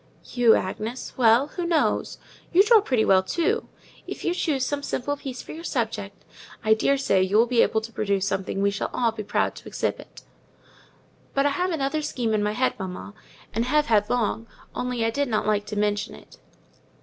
"You, 0.33 0.55
Agnes! 0.55 1.13
well, 1.15 1.49
who 1.49 1.63
knows? 1.63 2.17
You 2.51 2.63
draw 2.63 2.81
pretty 2.81 3.05
well, 3.05 3.21
too: 3.21 3.69
if 4.07 4.25
you 4.25 4.33
choose 4.33 4.65
some 4.65 4.81
simple 4.81 5.15
piece 5.15 5.43
for 5.43 5.51
your 5.51 5.63
subject, 5.63 6.25
I 6.63 6.73
daresay 6.73 7.21
you 7.21 7.37
will 7.37 7.45
be 7.45 7.61
able 7.61 7.81
to 7.81 7.91
produce 7.93 8.25
something 8.25 8.63
we 8.63 8.71
shall 8.71 8.89
all 8.95 9.11
be 9.11 9.21
proud 9.21 9.53
to 9.57 9.67
exhibit." 9.67 10.23
"But 11.35 11.45
I 11.45 11.49
have 11.51 11.69
another 11.69 12.01
scheme 12.01 12.33
in 12.33 12.41
my 12.41 12.53
head, 12.53 12.73
mamma, 12.79 13.13
and 13.53 13.65
have 13.65 13.85
had 13.85 14.09
long, 14.09 14.47
only 14.73 15.05
I 15.05 15.11
did 15.11 15.27
not 15.27 15.45
like 15.45 15.67
to 15.67 15.75
mention 15.75 16.15
it." 16.15 16.39